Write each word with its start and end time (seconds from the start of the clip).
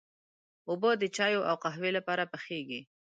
اوبه 0.69 0.89
د 1.01 1.03
چايو 1.15 1.41
او 1.49 1.55
قهوې 1.63 1.91
لپاره 1.97 2.23
پخېږي. 2.33 2.81